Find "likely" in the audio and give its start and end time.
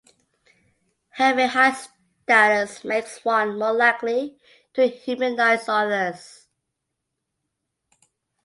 3.71-4.35